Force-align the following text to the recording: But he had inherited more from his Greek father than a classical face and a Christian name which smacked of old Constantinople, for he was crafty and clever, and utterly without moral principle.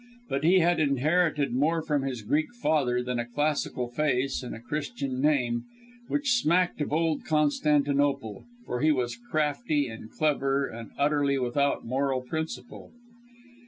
But 0.29 0.43
he 0.43 0.61
had 0.61 0.79
inherited 0.79 1.53
more 1.53 1.83
from 1.83 2.01
his 2.01 2.23
Greek 2.23 2.55
father 2.55 3.03
than 3.03 3.19
a 3.19 3.25
classical 3.27 3.87
face 3.87 4.41
and 4.41 4.55
a 4.55 4.59
Christian 4.59 5.21
name 5.21 5.65
which 6.07 6.31
smacked 6.31 6.81
of 6.81 6.91
old 6.91 7.23
Constantinople, 7.23 8.45
for 8.65 8.81
he 8.81 8.91
was 8.91 9.15
crafty 9.29 9.87
and 9.87 10.09
clever, 10.09 10.65
and 10.65 10.89
utterly 10.97 11.37
without 11.37 11.85
moral 11.85 12.21
principle. 12.21 12.89